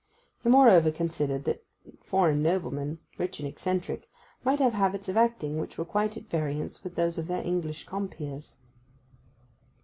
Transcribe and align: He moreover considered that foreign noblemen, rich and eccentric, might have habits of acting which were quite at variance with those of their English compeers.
He 0.41 0.49
moreover 0.49 0.89
considered 0.91 1.43
that 1.43 1.63
foreign 2.03 2.41
noblemen, 2.41 2.97
rich 3.19 3.39
and 3.39 3.47
eccentric, 3.47 4.09
might 4.43 4.57
have 4.57 4.73
habits 4.73 5.07
of 5.09 5.15
acting 5.15 5.59
which 5.59 5.77
were 5.77 5.85
quite 5.85 6.17
at 6.17 6.23
variance 6.27 6.83
with 6.83 6.95
those 6.95 7.19
of 7.19 7.27
their 7.27 7.45
English 7.45 7.83
compeers. 7.83 8.57